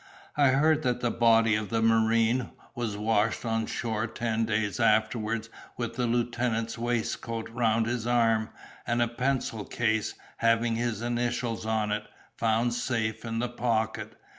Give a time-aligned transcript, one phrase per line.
[0.35, 5.47] I heard that the body of the marine was washed on shore ten days afterwards
[5.77, 8.49] with the lieutenant's waistcoat round his arm,
[8.87, 14.17] and a pencil case, having his initials on it, found safe in the pocket.